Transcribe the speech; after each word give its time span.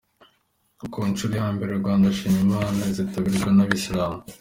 Ku 0.93 0.99
nshuro 1.09 1.33
ya 1.41 1.47
mbere, 1.55 1.71
Rwanda 1.81 2.15
Shima 2.17 2.39
Imana 2.47 2.79
izitabirwa 2.91 3.49
n'abayisilamu. 3.53 4.19